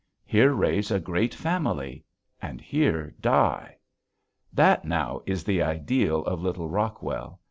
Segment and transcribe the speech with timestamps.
[0.25, 2.03] here raise a great family
[2.41, 3.77] and here die.
[4.51, 7.39] That now is the ideal of little Rockwell.